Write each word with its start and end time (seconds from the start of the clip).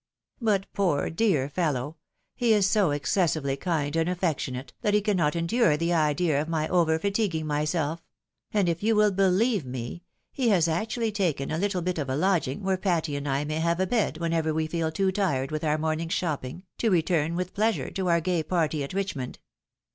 But 0.41 0.65
poor, 0.73 1.11
dear 1.11 1.47
fellow! 1.47 1.95
he 2.33 2.53
is 2.53 2.65
so 2.67 2.89
excessively 2.89 3.55
kind 3.55 3.95
and 3.95 4.09
affectionate, 4.09 4.73
that 4.81 4.95
he 4.95 4.99
cannot 5.01 5.35
endure 5.35 5.77
the 5.77 5.93
idea 5.93 6.41
of 6.41 6.49
my 6.49 6.67
over 6.69 6.97
fatiguing 6.97 7.45
myself; 7.45 8.03
and 8.51 8.67
if 8.67 8.81
you 8.81 8.95
wiU 8.95 9.15
believe 9.15 9.63
me, 9.63 10.01
he 10.31 10.49
has 10.49 10.67
actually 10.67 11.11
taken 11.11 11.51
a 11.51 11.59
httle 11.59 11.83
bit 11.83 11.99
of 11.99 12.09
a 12.09 12.15
lodging, 12.15 12.63
where 12.63 12.77
Patty 12.77 13.15
and 13.15 13.29
I 13.29 13.43
may 13.43 13.59
have 13.59 13.79
a 13.79 13.85
bed 13.85 14.17
whenever 14.17 14.55
we 14.55 14.65
feel 14.65 14.91
too 14.91 15.11
tired 15.11 15.51
with 15.51 15.63
our 15.63 15.77
morning's 15.77 16.15
shopping 16.15 16.63
to 16.79 16.89
return 16.89 17.35
with 17.35 17.53
pleasure 17.53 17.91
to 17.91 18.09
our 18.09 18.21
gay 18.21 18.41
party 18.41 18.83
at 18.83 18.93
Richmond. 18.93 19.37